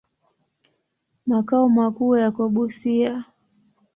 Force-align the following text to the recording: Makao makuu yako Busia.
Makao 1.27 1.69
makuu 1.75 2.15
yako 2.21 2.49
Busia. 2.53 3.25